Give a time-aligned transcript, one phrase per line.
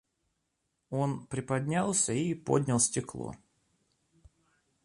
[0.89, 3.35] Он приподнялся и поднял стекло.